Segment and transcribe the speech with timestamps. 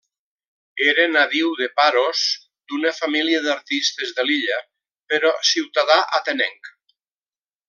[0.91, 2.23] Era nadiu de Paros,
[2.73, 4.59] d'una família d'artistes de l'illa,
[5.13, 6.75] però ciutadà atenenc.